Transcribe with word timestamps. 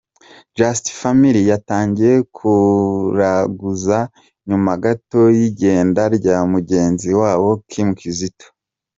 Just 0.57 0.85
Family 0.99 1.41
yatangiye 1.51 2.13
kuraguza 2.35 3.99
nyuma 4.47 4.71
gato 4.83 5.21
y’igenda 5.37 6.01
rya 6.17 6.37
mugenzi 6.51 7.07
wabo 7.19 7.49
Kim 7.71 7.89
Kizito. 7.99 8.47